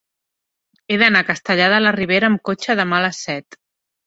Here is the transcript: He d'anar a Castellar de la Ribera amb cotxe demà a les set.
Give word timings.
He 0.87 0.97
d'anar 1.01 1.21
a 1.25 1.27
Castellar 1.27 1.67
de 1.75 1.83
la 1.83 1.93
Ribera 1.99 2.31
amb 2.33 2.43
cotxe 2.51 2.79
demà 2.81 2.99
a 3.03 3.05
les 3.07 3.23
set. 3.29 3.61